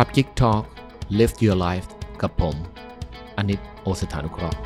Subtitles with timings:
[0.00, 0.64] Club Geek Talk
[1.18, 1.88] Live Your Life
[2.22, 2.56] กับผม
[3.36, 4.58] อนิตโอสถานุเคราะห์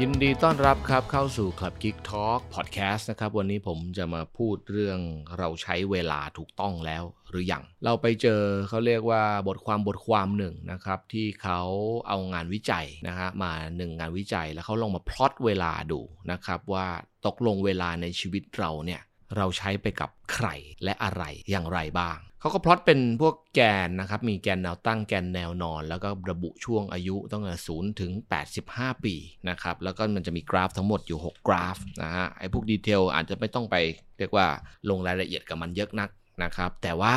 [0.00, 4.98] ยินดีต้อนรับครับเข้าสู่ Club Geek Talk Podcast นะครับ วันนี้ผมจะมาพูดเรื่อง
[5.38, 11.60] เราใช้เวลาถูกต้องแล้วหรือยัง เราไปเจอเขาเรียกว่าบทความบทความหนึ่งนะครับ ที่เขา
[12.08, 16.00] เอางานวิจัยนะฮะมาหนึ่งงานวิจัยแล้วเขาลองมาพลอตเวลาดู
[16.32, 16.86] นะครับว่า
[17.26, 19.00] ตกลงเวลาในชีวิตเราเนี่ย
[19.36, 20.48] เราใช้ไปกับใคร
[20.84, 28.12] และอะไรอย่างไรบ้าง เขาก็พลอตเป็นพวกแกนนะครับ มีแกนแนวตั้งแกนแนวนอน แล้วก็ระบุช่วงอายุตั้งแต่ศูนย์ถึง
[28.56, 29.14] 85 ปี
[29.48, 33.76] นะครับ แล้วก็มันจะมีกราฟทั้งหมดอยู่ 6 กราฟนะฮะ ไอ้พวกดีเทลอาจจะไม่ต้องไป
[34.18, 34.46] เรียกว่า
[34.90, 36.10] ลงรายละเอียดกับมันเยอะนัก
[36.42, 37.16] นะครับ แต่ว่า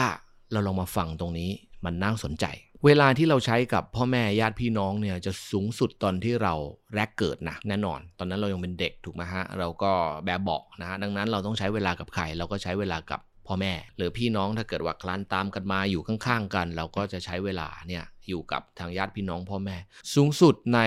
[0.51, 1.49] เราลองมาฟังตรงนี้
[1.85, 2.45] มันน่าสนใจ
[2.85, 6.53] เวลาที่เราใช้กับพ่อแม่ญาติพี่น้องเนี่ยจะสูงสุดตอนที่เรา
[6.95, 9.91] แรกเกิดนะแน่นอน ตอนนั้นเรายังเป็นเด็กถูกไหมฮะ เราก็
[10.25, 19.77] แบบเบาะนะฮะดังนั้นเราต้องใช้เวลากับใครเราก็ใช้เวลากับ พ่อแม่ หรือพี่น้องถ้าเกิดว่าคลานตามกันมาอยู่ข้างๆกัน เราก็จะใช้เวลาเนี่ยอยู่กับทางญาติพี่น้องพ่อแม่
[20.13, 20.79] สูงสุดใน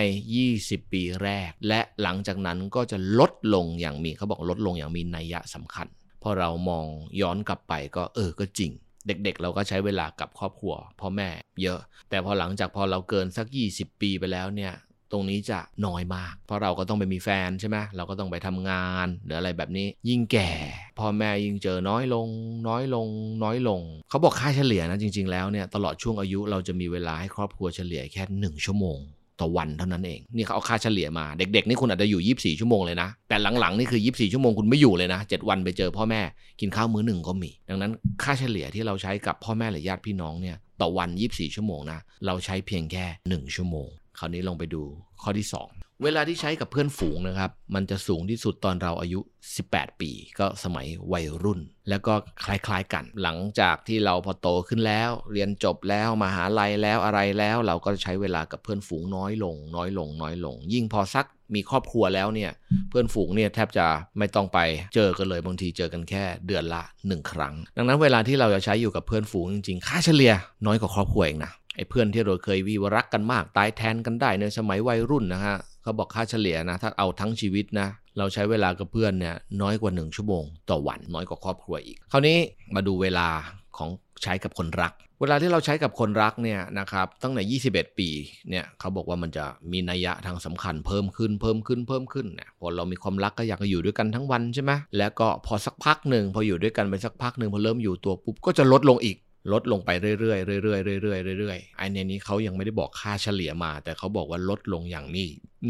[0.42, 5.86] 20 ปีแรก และหลังจากนั้นก็จะลดลงอย่างมีเขาบอกลดลงอย่างมีนัยยะสำคัญ
[6.22, 6.86] พอเรามอง
[7.20, 8.72] ย้อนกลับไปก็เออก็จริง
[9.06, 11.28] เด็กๆ เราก็ใช้เวลากับครอบครัวพ่อแม่
[11.62, 11.78] เยอะ
[12.10, 14.72] แต่พอหลังจากพอเราเกินสัก 20 ปีไปแล้วเนี่ย
[15.12, 20.50] ตรงนี้จะน้อยมาก เพราะเราก็ต้องไปมีแฟนใช่ไหมเราก็ต้องไปทำงานหรืออะไรแบบนี้ ยิ่งแก่
[20.98, 22.28] พ่อแม่ยิ่งเจอน้อยลง
[22.68, 23.08] น้อยลง
[23.44, 29.00] น้อยลง เขาบอกค่าเฉลี่ยนะจริง ๆ แล้วเนี่ยตลอดช่วงอายุเราจะมีเวลาให้ครอบครัวเฉลี่ยแค่ 1 ชั่วโมง
[29.42, 36.20] ต่อวันเท่านั้นเอง นี่เขาเอาค่าเฉลี่ยมา เด็กๆ นี่คุณอาจจะอยู่ 24 ชั่วโมงเลยนะ แต่หลังๆ นี่คือ 24 ชั่วโมงคุณไม่อยู่เลยนะ 7 วันไปเจอพ่อแม่
[36.60, 43.88] กินข้าวมื้อหนึ่งก็มี ดังนั้นค่าเฉลี่ยที่เราใช้กับพ่อแม่หรือญาติพี่น้องเนี่ยต่อวัน 24 ชั่วโมงนะ เราใช้เพียงแค่ 1 ชั่วโมง
[44.18, 44.82] คราวนี้ลองไปดู
[45.22, 49.20] ข้อที่ 2 เวลาที่ใช้กับเพื่อนฝูงนะครับ มันจะสูงที่สุดตอนเราอายุ
[49.60, 52.14] 18 ปี ก็สมัยวัยรุ่น แล้วก็
[52.44, 62.50] คล้ายๆกัน หลังจากที่เราพอโตขึ้นแล้ว เรียนจบแล้วมหาลัยแล้วอะไรแล้ว เราก็ใช้เวลากับเพื่อนฝูงน้อยลง น้อยลง น้อยลง ยิ่งพอสักมีครอบครัวแล้วเนี่ย
[62.90, 63.86] เพื่อนฝูงเนี่ยแทบจะ
[64.18, 64.58] ไม่ต้องไป
[64.94, 70.32] เจอกันเลยบางทีเจอกันแค่เดือนละ 1 ครั้ง ดังนั้นเวลาที่เราจะใช้อยู่กับเพื่อนฝูงจริงๆ ค่าเฉลี่ย
[70.66, 77.88] น้อยกว่าครอบครัวเองนะ ไอ้เพื่อนที่เราเคยวีวรักกันมาก ตายแทนกันได้ในสมัยวัยรุ่นนะฮะเขาบอกค่าเฉลี่ยนะถ้าเอาทั้งชีวิตนะ
[78.18, 82.38] เราใช้เวลากับเพื่อนเนี่ยน้อยกว่า 1 ชั่วโมง ต่อวันน้อยกว่าครอบครัวอีก คราวนี้
[82.74, 83.28] มาดูเวลา
[83.76, 83.90] ของ
[84.22, 87.42] ใช้กับคนรัก เวลาที่เราใช้กับคนรักเนี่ยนะครับตั้งแต่
[87.74, 88.08] 21 ปี
[88.50, 99.16] เนี่ยเขาบอกว่ามันจะมีนัยยะทางสำคัญเพิ่มขึ้นเพิ่มขึ้นเพิ่มขึ้นเนี่ยพอเรามีความรักก็อยากจะอยู่ด้วยกันทั้งวันใช่ไหมแล้วก็พอสักพักหนึ่งพออยู่ด้วยกันไปสักพักหนึ่งพอเริ่มอยู่ตัวปุ๊บก็จะลดลงอีก
[99.52, 105.24] ลดลงไปเรื่อยๆเรื่อยๆเรื่อยๆเรื่อยๆไอ้ในนี้เขายังไม่ได้บอกค่าเฉลี่ยมา แต่เขาบอกว่าลดลงอย่างมี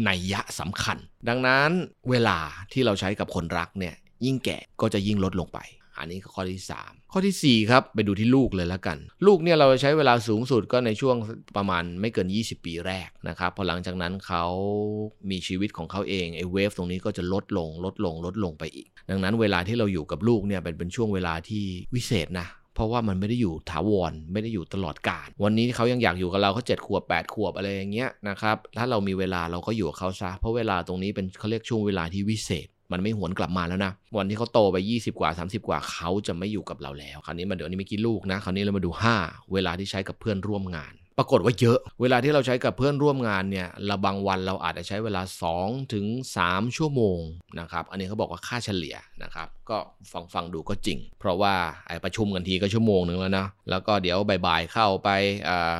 [0.07, 0.97] นัยยะสำคัญ
[1.29, 1.71] ดังนั้น
[2.09, 2.37] เวลา
[2.73, 3.95] ที่เราใช้กับคนรักเนี่ย
[4.25, 5.59] ยิ่งแก่ก็จะยิ่งลดลงไป
[5.99, 11.15] อันนี้ข้อที่ 3 ข้อทีสี่4 ครับ ไปดูที่ลูกเลยแล้วกัน ลูกเนี่ยเราใช้เวลาสูงสุดก็ในช่วง
[11.57, 14.45] ประมาณไม่เกิน 20 ปีแรกนะครับ พอหลังจากนั้นเขา
[15.29, 21.63] มีชีวิตของเขาเองไอ้เวฟตรงนี้ก็จะลดลงลดลงลดลงไปอีก ดังนั้นเวลาที่เราอยู่กับลูกเนี่ยเป็นเป็นช่วงเวลาที่
[21.95, 45.21] วิเศษนะ เพราะว่ามันไม่ได้อยู่ถาวรไม่ได้อยู่ตลอดกาลวันนี้เขายังอยากอยู่กับเราเขาเจ็ดขวบ8ปดขวบอะไรอย่างเงี้ยนะครับถ้าเรามีเวลาเราก็อยู่กับเขาซะเพราะเวลาตรงนี้เป็นเขาเรียกช่วงเวลาที่วิเศษมันไม่หวนกลับมาแล้วนะ วันที่เขาโตไป 20 กว่า 30 กว่าเขาจะไม่อยู่กับเราแล้ว คราวนี้มาเดี๋ยวนี้ไม่กี่ลูกนะ คราวนี้เรามาดู 5 เวลาที่ใช้กับเพื่อนร่วมงาน ปรากฏว่าเยอะ เวลาที่เราใช้กับเพื่อนร่วมงานเนี่ยเราบางวันเราอาจจะใช้เวลา
[45.57, 46.05] 2 ถึง
[46.41, 47.19] 3 ชั่วโมง
[47.59, 49.77] นะครับ อันนี้เขาบอกว่าค่าเฉลี่ยนะครับ ก็
[50.11, 51.53] ฟังฟังดูก็จริง เพราะว่า
[51.87, 55.09] ไอประชุมกันทีก็ชั่วโมงหนึ่งแล้วนะ แล้วก็เดี๋ยวบ่ายๆเข้าไป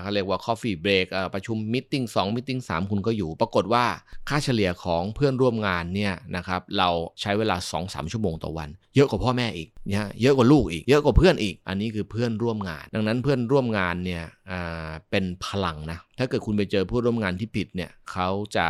[0.01, 3.85] เขาเรียกว่า coffee break อ่าประชุมมิ팅2มิ팅3คุณก็อยู่ ปรากฏว่า
[4.29, 6.89] ค่าเฉลี่ยของเพื่อนร่วมงานเนี่ยนะครับเรา
[7.21, 14.23] ใช้เวลา 2-3 ชั่วโมงต่อวัน เยอะกว่าพ่อแม่อีกนะเยอะกว่าลูกอีก เยอะกว่าเพื่อนอีก อันนี้คือเพื่อนร่วมงาน ดังนั้นเพื่อนร่วมงานเนี่ย
[15.11, 18.67] เป็นพลังนะ ถ้าเกิดคุณไปเจอผู้ร่วมงานที่ผิดเนี่ยเขาจะ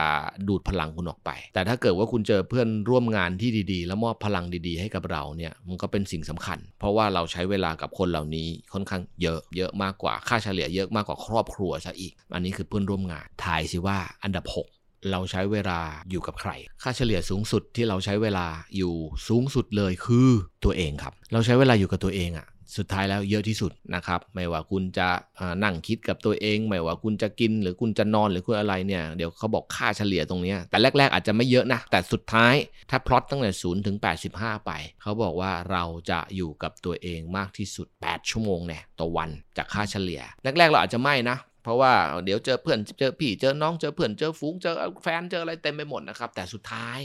[0.48, 14.68] ดูดพลังคุณออกไป แต่ถ้าเกิดว่าคุณเจอเพื่อนร่วมงานที่ดีๆ แล้วมอบพลังดีๆ ให้กับเราเนี่ยมันก็เป็นสิ่งสำคัญ เพราะว่าเราใช้เวลากับคนเหล่านี้ค่อนข้างเยอะเยอะมากกว่าค่าเฉลี่ยเยอะมากกว่าครอบครัวซะอีก อันนี้คือเพื่อนร่วมงานทายสิว่าอันดับ 6
[15.12, 15.80] เราใช้เวลา
[16.12, 16.52] อยู่กับใคร
[16.84, 18.48] ค่าเฉลี่ยสูงสุดที่เราใช้เวลา
[18.78, 18.94] อยู่
[19.28, 20.30] สูงสุดเลยคือ
[20.66, 25.08] ตัวเองครับ เราใช้เวลาอยู่กับตัวเองอะ สุดท้ายแล้วเยอะที่สุดนะครับ ไม่ว่าคุณจะ
[25.64, 32.54] นั่งคิดกับตัวเอง ไม่ว่าคุณจะกินหรือคุณจะนอนหรือคุณอะไรเนี่ย เดี๋ยวเขาบอกค่าเฉลี่ยตรงนี้ แต่แรก ๆ อาจจะไม่เยอะนะ แต่สุดท้าย
[32.90, 33.98] ถ้าพลอตตั้งแต่ศูนย์ถึง
[34.32, 34.72] 85 ไป
[35.02, 41.94] เขาบอกว่าเราจะอยู่กับตัวเองมากที่สุด 8 ชั่วโมงเนี่ยต่อวันจากค่าเฉลี่ย แรกๆเราอาจจะไม่นะเพราะว่า
[42.26, 44.74] เดี๋ยวเจอเพื่อนเจอพี่เจอน้องเจอเพื่อนเจอฝูงเจอ
[45.04, 47.00] แฟนเจออะไรเต็มไปหมดนะครับ แต่สุดท้าย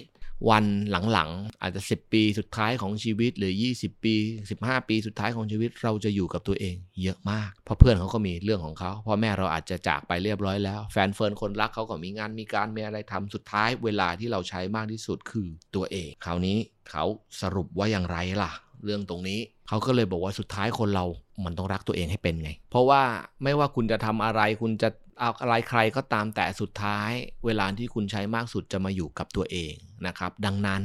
[0.50, 0.64] วัน
[1.12, 4.14] หลังๆ อาจจะ 10 ปีสุดท้ายของชีวิต หรือ 20 ปี
[4.50, 16.58] 15 ปีสุดท้ายของชีวิตเราจะอยู่กับตัวเองเยอะมาก เพราะเพื่อนเขาก็มีเรื่องของเขาพ่อแม่เราอาจจะจากไปเรียบร้อยแล้ว แฟนเฟิร์นคนรักเขาก็มีงานมีการมีอะไรทำสุดท้าย เวลาที่เราใช้มากที่สุดคือตัวเองคราวนี้
[16.90, 17.04] เขา
[17.40, 18.52] สรุปว่าอย่างไรล่ะ
[18.84, 21.06] เรื่องตรงนี้ เขาก็เลยบอกว่าสุดท้ายคนเรา
[21.44, 23.02] มันต้องรักตัวเองให้เป็นไง เพราะว่า
[23.42, 24.88] ไม่ว่าคุณจะทำอะไรคุณจะ
[25.20, 27.10] เอาอะไรใครก็ตามแต่สุดท้าย
[27.46, 29.74] เวลาที่คุณใช้มากสุดจะมาอยู่กับตัวเอง
[30.06, 30.82] นะครับ ดังนั้น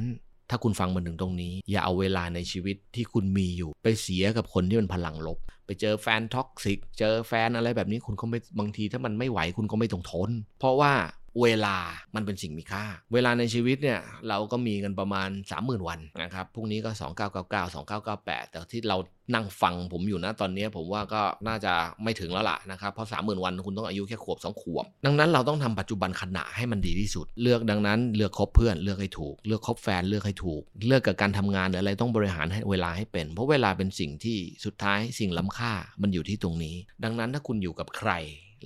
[0.49, 10.93] ถ้าคุณฟังมาถึงตรงนี้ อย่าเอาเวลาในชีวิตที่คุณมีอยู่ ไปเสียกับคนที่มันพลังลบ ไปเจอแฟน toxic เจอแฟนอะไรแบบนี้คุณก็ไม่บางทีถ้ามันไม่ไหวคุณก็ไม่ต้องทน เพราะว่า
[11.41, 11.77] เวลา
[12.15, 13.99] มันเป็นสิ่งมีค่า เวลาในชีวิตเนี่ย
[14.29, 16.91] เราก็มีกันประมาณ 30,000 วันนะครับพรุ่งนี้ก็
[17.29, 17.73] 2999
[18.05, 18.97] 2998 แต่ที่เรา
[19.33, 21.73] นั่งฟังผมอยู่นะตอนนี้ผมว่าก็น่าจะ
[22.03, 38.11] ไม่ถึงแล้วล่ะนะครับเพราะ 30,000 วันคุณต้องอายุแค่ขวบ 2 ขวบ ดังนั้นเราต้องทำปัจจุบันขณะให้มันดีที่สุด เลือกดังนั้นเลือกคบเพื่อนเลือกให้ถูก เลือกคบแฟนเลือกให้ถูก เลือกกับการทำงานหรืออะไรต้องบริหารให้เวลาให้เป็น เพราะเวลาเป็นสิ่งที่สุดท้ายสิ่งล้ำค่ามันอยู่ที่ตรงนี้ ดังนั้นถ้าคุณอยู่กับใคร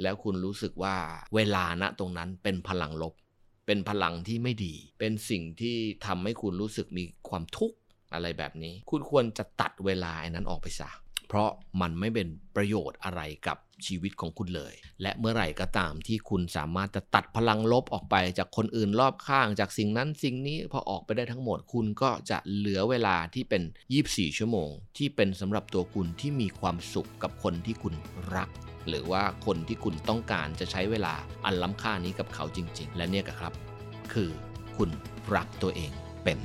[0.02, 0.96] แล้วคุณรู้สึกว่า
[1.36, 3.14] เวลาณตรงนั้นเป็นพลังลบ
[3.66, 7.78] เป็นพลังที่ไม่ดี เป็นสิ่งที่ทำให้คุณรู้สึกมีความทุกข์
[8.14, 10.90] อะไรแบบนี้ คุณควรจะตัดเวลาไอ้นั้นออกไปซะ
[11.34, 11.52] เพราะ
[11.82, 23.64] มันไม่เป็นประโยชน์อะไรกับชีวิตของคุณเลย และเมื่อไหร่ก็ตามที่คุณสามารถจะตัดพลังลบออกไปจากคนอื่นรอบข้าง จากสิ่งนั้นสิ่งนี้พอออกไปได้ทั้งหมดคุณก็จะเหลือเวลาที่เป็น
[24.02, 27.94] 24 ชั่วโมง ที่เป็นสำหรับตัวคุณที่มีความสุขกับคนที่คุณ
[28.36, 28.50] รัก
[28.88, 31.14] หรือว่าคนที่คุณต้องการจะใช้เวลา
[31.46, 33.54] อันล้ำค่านี้กับเขาจริง ๆ และเนี่ยครับ
[34.14, 34.30] คือ
[34.78, 34.90] คุณ
[35.36, 35.92] รักตัวเอง
[36.24, 36.40] เป็น